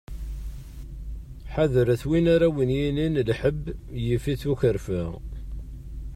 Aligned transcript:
Ḥader-t 1.53 2.03
win 2.09 2.25
ara 2.35 2.47
awen-yinin 2.49 3.15
lḥeb 3.29 3.61
yif-it 4.05 4.43
ukerfa! 4.51 5.03